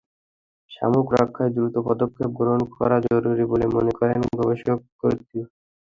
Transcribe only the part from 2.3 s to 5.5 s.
গ্রহণ করা জরুরি বলে মনে করেন গবেষকদ্বয়।